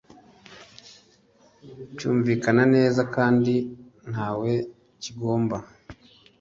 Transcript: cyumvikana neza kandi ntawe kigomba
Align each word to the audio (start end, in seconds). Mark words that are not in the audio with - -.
cyumvikana 1.97 2.63
neza 2.75 3.01
kandi 3.15 3.53
ntawe 4.11 4.51
kigomba 5.01 5.57